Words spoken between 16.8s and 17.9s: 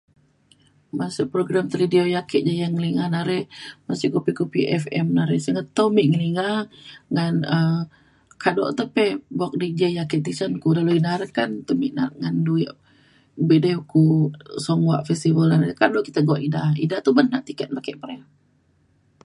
ida te ban nak tiket me